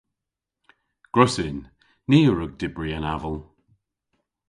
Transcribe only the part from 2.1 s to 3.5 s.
a wrug dybri an aval.